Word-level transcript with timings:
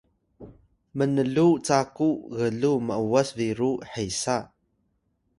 mnluw 0.97 1.53
caku 1.67 2.09
gluw 2.37 2.77
m’was 2.87 3.29
biru 3.37 3.71
hesa 3.91 4.37